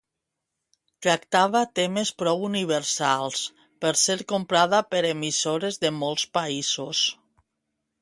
[1.05, 3.45] Tractava temes prou universals
[3.85, 7.09] per ser comprada per emissores de molts països.